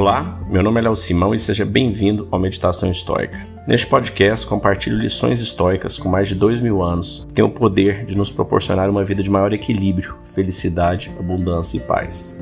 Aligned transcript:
Olá, 0.00 0.40
meu 0.48 0.62
nome 0.62 0.80
é 0.80 0.84
Léo 0.84 0.96
Simão 0.96 1.34
e 1.34 1.38
seja 1.38 1.62
bem-vindo 1.62 2.26
ao 2.30 2.40
Meditação 2.40 2.90
Histórica. 2.90 3.46
Neste 3.68 3.86
podcast, 3.86 4.46
compartilho 4.46 4.96
lições 4.96 5.42
históricas 5.42 5.98
com 5.98 6.08
mais 6.08 6.26
de 6.26 6.34
dois 6.34 6.58
mil 6.58 6.82
anos 6.82 7.26
que 7.28 7.34
têm 7.34 7.44
o 7.44 7.50
poder 7.50 8.06
de 8.06 8.16
nos 8.16 8.30
proporcionar 8.30 8.88
uma 8.88 9.04
vida 9.04 9.22
de 9.22 9.28
maior 9.28 9.52
equilíbrio, 9.52 10.16
felicidade, 10.34 11.12
abundância 11.18 11.76
e 11.76 11.80
paz. 11.80 12.34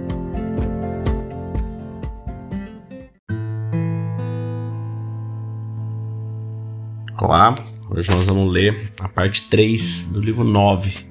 Olá, 7.20 7.56
hoje 7.90 8.09
nós 8.09 8.29
vamos 8.29 8.52
ler 8.52 8.93
a 9.00 9.09
parte 9.09 9.48
3 9.48 10.12
do 10.12 10.20
livro 10.20 10.45
9 10.45 11.09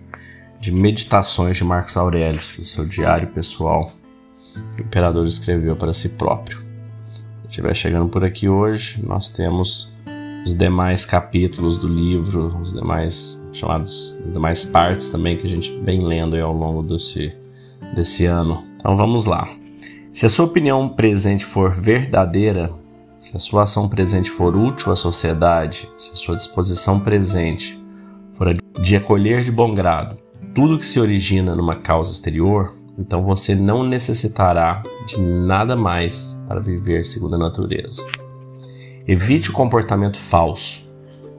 de 0.61 0.71
Meditações 0.71 1.57
de 1.57 1.65
Marcos 1.65 1.97
Aurélio, 1.97 2.39
do 2.39 2.63
seu 2.63 2.85
diário 2.85 3.27
pessoal 3.27 3.91
que 4.75 4.81
o 4.81 4.85
imperador 4.85 5.25
escreveu 5.25 5.75
para 5.75 5.93
si 5.93 6.09
próprio. 6.09 6.57
Se 7.43 7.49
estiver 7.49 7.75
chegando 7.75 8.09
por 8.09 8.23
aqui 8.23 8.49
hoje, 8.49 9.01
nós 9.05 9.29
temos 9.29 9.91
os 10.45 10.53
demais 10.53 11.05
capítulos 11.05 11.77
do 11.77 11.87
livro, 11.87 12.57
os 12.61 12.73
demais 12.73 13.43
chamados 13.51 14.17
demais 14.31 14.63
partes 14.63 15.09
também 15.09 15.37
que 15.37 15.45
a 15.45 15.49
gente 15.49 15.71
vem 15.79 16.01
lendo 16.01 16.37
ao 16.37 16.53
longo 16.53 16.83
desse, 16.83 17.33
desse 17.95 18.25
ano. 18.25 18.63
Então 18.75 18.95
vamos 18.95 19.25
lá. 19.25 19.47
Se 20.11 20.25
a 20.25 20.29
sua 20.29 20.45
opinião 20.45 20.87
presente 20.89 21.45
for 21.45 21.71
verdadeira, 21.71 22.71
se 23.19 23.35
a 23.35 23.39
sua 23.39 23.63
ação 23.63 23.89
presente 23.89 24.29
for 24.29 24.55
útil 24.55 24.91
à 24.91 24.95
sociedade, 24.95 25.89
se 25.97 26.11
a 26.11 26.15
sua 26.15 26.35
disposição 26.35 26.99
presente 26.99 27.79
for 28.33 28.53
de 28.81 28.95
acolher 28.95 29.43
de 29.43 29.51
bom 29.51 29.73
grado 29.73 30.17
tudo 30.57 30.79
que 30.79 30.87
se 30.87 30.99
origina 30.99 31.55
numa 31.55 31.75
causa 31.75 32.11
exterior, 32.11 32.73
então 32.97 33.23
você 33.23 33.53
não 33.53 33.83
necessitará 33.83 34.81
de 35.05 35.19
nada 35.19 35.75
mais 35.75 36.33
para 36.47 36.59
viver 36.59 37.05
segundo 37.05 37.35
a 37.35 37.39
natureza. 37.39 38.05
Evite 39.07 39.49
o 39.49 39.53
comportamento 39.53 40.17
falso. 40.17 40.85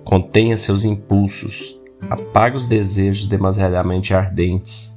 Contenha 0.05 0.56
seus 0.56 0.84
impulsos. 0.84 1.79
Apague 2.09 2.56
os 2.56 2.67
desejos 2.67 3.27
demasiadamente 3.27 4.14
ardentes. 4.14 4.97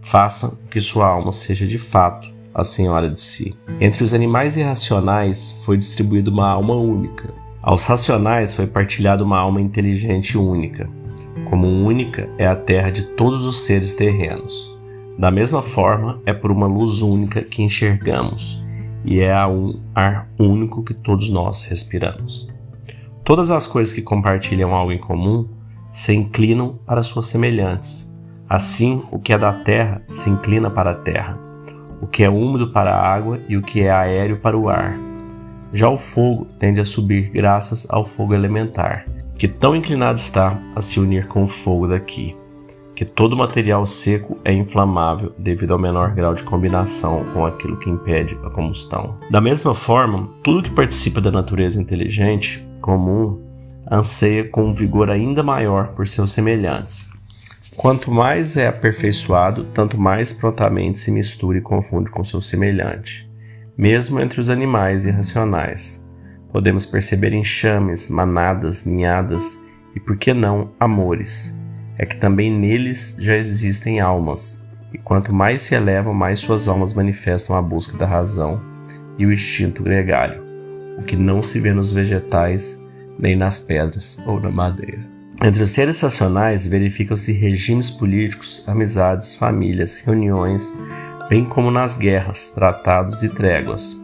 Faça 0.00 0.58
que 0.70 0.80
sua 0.80 1.06
alma 1.06 1.32
seja 1.32 1.66
de 1.66 1.78
fato 1.78 2.30
a 2.54 2.64
senhora 2.64 3.08
de 3.08 3.20
si. 3.20 3.54
Entre 3.80 4.02
os 4.02 4.12
animais 4.12 4.56
irracionais 4.56 5.52
foi 5.64 5.76
distribuída 5.76 6.30
uma 6.30 6.48
alma 6.48 6.74
única. 6.74 7.32
Aos 7.62 7.84
racionais 7.84 8.52
foi 8.52 8.66
partilhada 8.66 9.22
uma 9.22 9.38
alma 9.38 9.60
inteligente 9.60 10.36
única. 10.36 10.88
Como 11.48 11.66
única 11.66 12.28
é 12.38 12.46
a 12.46 12.56
terra 12.56 12.90
de 12.90 13.02
todos 13.02 13.44
os 13.44 13.60
seres 13.60 13.92
terrenos. 13.92 14.79
Da 15.20 15.30
mesma 15.30 15.60
forma, 15.60 16.18
é 16.24 16.32
por 16.32 16.50
uma 16.50 16.66
luz 16.66 17.02
única 17.02 17.42
que 17.42 17.62
enxergamos, 17.62 18.58
e 19.04 19.20
é 19.20 19.30
a 19.30 19.46
um 19.46 19.78
ar 19.94 20.26
único 20.38 20.82
que 20.82 20.94
todos 20.94 21.28
nós 21.28 21.62
respiramos. 21.64 22.48
Todas 23.22 23.50
as 23.50 23.66
coisas 23.66 23.92
que 23.92 24.00
compartilham 24.00 24.74
algo 24.74 24.92
em 24.92 24.98
comum 24.98 25.46
se 25.92 26.14
inclinam 26.14 26.78
para 26.86 27.02
suas 27.02 27.26
semelhantes. 27.26 28.10
Assim, 28.48 29.02
o 29.10 29.18
que 29.18 29.34
é 29.34 29.38
da 29.38 29.52
terra 29.52 30.00
se 30.08 30.30
inclina 30.30 30.70
para 30.70 30.92
a 30.92 30.96
terra, 30.96 31.38
o 32.00 32.06
que 32.06 32.24
é 32.24 32.30
úmido 32.30 32.72
para 32.72 32.90
a 32.90 33.06
água 33.06 33.38
e 33.46 33.58
o 33.58 33.62
que 33.62 33.82
é 33.82 33.90
aéreo 33.90 34.38
para 34.38 34.56
o 34.56 34.70
ar. 34.70 34.98
Já 35.70 35.90
o 35.90 35.98
fogo 35.98 36.46
tende 36.58 36.80
a 36.80 36.84
subir 36.86 37.28
graças 37.28 37.86
ao 37.90 38.04
fogo 38.04 38.32
elementar, 38.32 39.04
que 39.36 39.46
tão 39.46 39.76
inclinado 39.76 40.18
está 40.18 40.58
a 40.74 40.80
se 40.80 40.98
unir 40.98 41.26
com 41.26 41.42
o 41.42 41.46
fogo 41.46 41.86
daqui 41.86 42.39
que 43.00 43.04
todo 43.06 43.34
material 43.34 43.86
seco 43.86 44.38
é 44.44 44.52
inflamável 44.52 45.32
devido 45.38 45.72
ao 45.72 45.78
menor 45.78 46.10
grau 46.10 46.34
de 46.34 46.44
combinação 46.44 47.24
com 47.32 47.46
aquilo 47.46 47.78
que 47.78 47.88
impede 47.88 48.38
a 48.44 48.50
combustão. 48.50 49.16
Da 49.30 49.40
mesma 49.40 49.74
forma, 49.74 50.28
tudo 50.44 50.62
que 50.62 50.70
participa 50.70 51.18
da 51.18 51.30
natureza 51.30 51.80
inteligente 51.80 52.62
comum 52.82 53.40
anseia 53.90 54.46
com 54.46 54.64
um 54.64 54.74
vigor 54.74 55.10
ainda 55.10 55.42
maior 55.42 55.94
por 55.94 56.06
seus 56.06 56.30
semelhantes. 56.32 57.08
Quanto 57.74 58.10
mais 58.10 58.58
é 58.58 58.66
aperfeiçoado, 58.66 59.64
tanto 59.72 59.98
mais 59.98 60.30
prontamente 60.30 61.00
se 61.00 61.10
mistura 61.10 61.56
e 61.56 61.62
confunde 61.62 62.10
com 62.10 62.22
seu 62.22 62.42
semelhante. 62.42 63.26
Mesmo 63.78 64.20
entre 64.20 64.38
os 64.38 64.50
animais 64.50 65.06
irracionais, 65.06 66.06
podemos 66.52 66.84
perceber 66.84 67.32
enxames, 67.32 68.10
manadas, 68.10 68.84
ninhadas 68.84 69.58
e, 69.96 70.00
por 70.00 70.18
que 70.18 70.34
não, 70.34 70.72
amores 70.78 71.58
é 72.00 72.06
que 72.06 72.16
também 72.16 72.50
neles 72.50 73.14
já 73.18 73.36
existem 73.36 74.00
almas, 74.00 74.64
e 74.90 74.96
quanto 74.96 75.34
mais 75.34 75.60
se 75.60 75.74
elevam, 75.74 76.14
mais 76.14 76.38
suas 76.38 76.66
almas 76.66 76.94
manifestam 76.94 77.54
a 77.54 77.60
busca 77.60 77.94
da 77.98 78.06
razão 78.06 78.58
e 79.18 79.26
o 79.26 79.32
instinto 79.32 79.82
gregário, 79.82 80.42
o 80.96 81.02
que 81.02 81.14
não 81.14 81.42
se 81.42 81.60
vê 81.60 81.74
nos 81.74 81.90
vegetais, 81.90 82.80
nem 83.18 83.36
nas 83.36 83.60
pedras 83.60 84.18
ou 84.24 84.40
na 84.40 84.50
madeira. 84.50 84.98
Entre 85.42 85.62
os 85.62 85.72
seres 85.72 86.00
racionais 86.00 86.66
verificam-se 86.66 87.32
regimes 87.32 87.90
políticos, 87.90 88.64
amizades, 88.66 89.34
famílias, 89.34 90.00
reuniões, 90.00 90.74
bem 91.28 91.44
como 91.44 91.70
nas 91.70 91.98
guerras, 91.98 92.48
tratados 92.48 93.22
e 93.22 93.28
tréguas. 93.28 93.94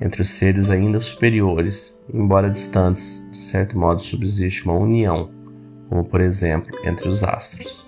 Entre 0.00 0.22
os 0.22 0.30
seres 0.30 0.70
ainda 0.70 0.98
superiores, 0.98 2.02
embora 2.12 2.48
distantes, 2.48 3.28
de 3.30 3.36
certo 3.36 3.78
modo 3.78 4.00
subsiste 4.00 4.64
uma 4.64 4.74
união 4.74 5.41
como 5.92 6.04
por 6.04 6.22
exemplo 6.22 6.72
entre 6.84 7.06
os 7.06 7.22
astros. 7.22 7.86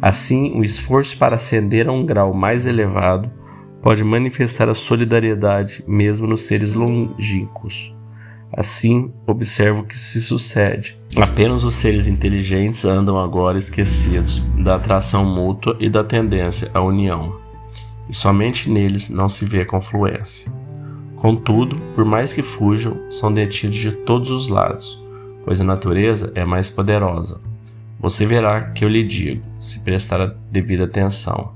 Assim, 0.00 0.56
o 0.56 0.62
esforço 0.62 1.18
para 1.18 1.34
ascender 1.34 1.88
a 1.88 1.92
um 1.92 2.06
grau 2.06 2.32
mais 2.32 2.64
elevado 2.64 3.28
pode 3.82 4.04
manifestar 4.04 4.68
a 4.68 4.74
solidariedade 4.74 5.82
mesmo 5.86 6.28
nos 6.28 6.42
seres 6.42 6.74
longínquos. 6.74 7.92
Assim, 8.56 9.12
observo 9.26 9.82
que 9.82 9.98
se 9.98 10.22
sucede. 10.22 10.96
Apenas 11.16 11.64
os 11.64 11.74
seres 11.74 12.06
inteligentes 12.06 12.84
andam 12.84 13.18
agora 13.18 13.58
esquecidos 13.58 14.38
da 14.62 14.76
atração 14.76 15.24
mútua 15.24 15.76
e 15.80 15.90
da 15.90 16.04
tendência 16.04 16.70
à 16.72 16.80
união, 16.84 17.40
e 18.08 18.14
somente 18.14 18.70
neles 18.70 19.10
não 19.10 19.28
se 19.28 19.44
vê 19.44 19.62
a 19.62 19.66
confluência. 19.66 20.52
Contudo, 21.16 21.76
por 21.96 22.04
mais 22.04 22.32
que 22.32 22.42
fujam, 22.42 23.10
são 23.10 23.32
detidos 23.32 23.76
de 23.76 23.90
todos 23.90 24.30
os 24.30 24.48
lados, 24.48 25.03
pois 25.44 25.60
a 25.60 25.64
natureza 25.64 26.32
é 26.34 26.44
mais 26.44 26.70
poderosa. 26.70 27.40
Você 28.00 28.26
verá 28.26 28.70
que 28.72 28.84
eu 28.84 28.88
lhe 28.88 29.02
digo, 29.02 29.42
se 29.58 29.80
prestar 29.82 30.20
a 30.20 30.34
devida 30.50 30.84
atenção. 30.84 31.52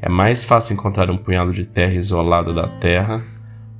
É 0.00 0.08
mais 0.08 0.42
fácil 0.42 0.74
encontrar 0.74 1.10
um 1.10 1.16
punhado 1.16 1.52
de 1.52 1.64
terra 1.64 1.94
isolado 1.94 2.54
da 2.54 2.66
terra 2.66 3.22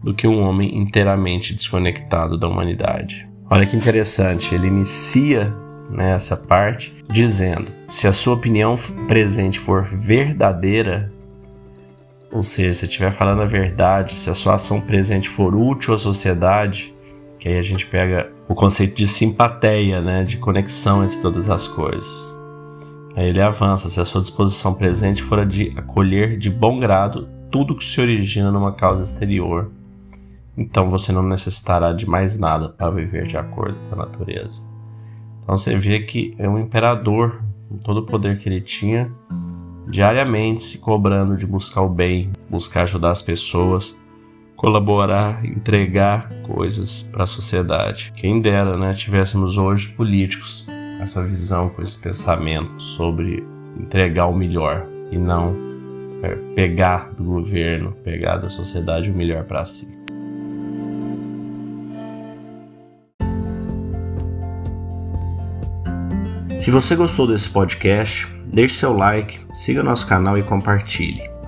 do 0.02 0.14
que 0.14 0.26
um 0.26 0.42
homem 0.42 0.76
inteiramente 0.78 1.54
desconectado 1.54 2.36
da 2.36 2.48
humanidade. 2.48 3.28
Olha 3.48 3.66
que 3.66 3.76
interessante, 3.76 4.54
ele 4.54 4.66
inicia 4.66 5.52
nessa 5.90 6.36
né, 6.36 6.42
parte 6.48 6.94
dizendo: 7.08 7.68
se 7.86 8.08
a 8.08 8.12
sua 8.12 8.34
opinião 8.34 8.74
presente 9.06 9.58
for 9.58 9.84
verdadeira, 9.84 11.08
ou 12.30 12.42
seja, 12.42 12.72
se 12.74 12.86
estiver 12.86 13.12
falando 13.12 13.42
a 13.42 13.46
verdade, 13.46 14.14
se 14.14 14.30
a 14.30 14.34
sua 14.34 14.54
ação 14.54 14.80
presente 14.80 15.28
for 15.28 15.54
útil 15.54 15.92
à 15.94 15.98
sociedade, 15.98 16.94
que 17.38 17.48
aí 17.48 17.58
a 17.58 17.62
gente 17.62 17.86
pega 17.86 18.30
o 18.52 18.54
conceito 18.54 18.94
de 18.94 19.08
simpatia, 19.08 20.02
né, 20.02 20.24
de 20.24 20.36
conexão 20.36 21.02
entre 21.02 21.16
todas 21.22 21.48
as 21.48 21.66
coisas. 21.66 22.38
Aí 23.16 23.28
ele 23.28 23.40
avança: 23.40 23.88
se 23.88 23.98
a 23.98 24.04
sua 24.04 24.20
disposição 24.20 24.74
presente 24.74 25.22
for 25.22 25.38
a 25.38 25.44
de 25.44 25.72
acolher 25.74 26.36
de 26.36 26.50
bom 26.50 26.78
grado 26.78 27.26
tudo 27.50 27.74
que 27.74 27.84
se 27.84 27.98
origina 27.98 28.50
numa 28.50 28.72
causa 28.72 29.04
exterior, 29.04 29.70
então 30.56 30.90
você 30.90 31.12
não 31.12 31.22
necessitará 31.22 31.94
de 31.94 32.06
mais 32.06 32.38
nada 32.38 32.68
para 32.68 32.90
viver 32.90 33.26
de 33.26 33.38
acordo 33.38 33.76
com 33.88 33.94
a 33.94 34.04
natureza. 34.04 34.62
Então 35.42 35.56
você 35.56 35.74
vê 35.78 36.00
que 36.00 36.34
é 36.38 36.46
um 36.46 36.58
imperador, 36.58 37.42
com 37.70 37.78
todo 37.78 38.00
o 38.00 38.06
poder 38.06 38.38
que 38.38 38.50
ele 38.50 38.60
tinha, 38.60 39.10
diariamente 39.88 40.64
se 40.64 40.78
cobrando 40.78 41.38
de 41.38 41.46
buscar 41.46 41.80
o 41.80 41.88
bem, 41.88 42.30
buscar 42.50 42.82
ajudar 42.82 43.12
as 43.12 43.22
pessoas, 43.22 43.96
colaborar, 44.62 45.44
entregar 45.44 46.28
coisas 46.44 47.02
para 47.02 47.24
a 47.24 47.26
sociedade. 47.26 48.12
Quem 48.14 48.40
dera, 48.40 48.76
né, 48.76 48.94
tivéssemos 48.94 49.58
hoje 49.58 49.88
políticos 49.88 50.64
com 50.68 51.02
essa 51.02 51.24
visão, 51.24 51.68
com 51.68 51.82
esse 51.82 52.00
pensamento 52.00 52.80
sobre 52.80 53.44
entregar 53.76 54.28
o 54.28 54.36
melhor 54.36 54.86
e 55.10 55.18
não 55.18 55.56
é, 56.22 56.36
pegar 56.54 57.10
do 57.10 57.24
governo, 57.24 57.90
pegar 58.04 58.36
da 58.36 58.48
sociedade 58.48 59.10
o 59.10 59.14
melhor 59.14 59.42
para 59.42 59.64
si. 59.64 59.92
Se 66.60 66.70
você 66.70 66.94
gostou 66.94 67.26
desse 67.26 67.50
podcast, 67.50 68.28
deixe 68.46 68.76
seu 68.76 68.96
like, 68.96 69.40
siga 69.52 69.82
nosso 69.82 70.06
canal 70.06 70.38
e 70.38 70.42
compartilhe. 70.44 71.31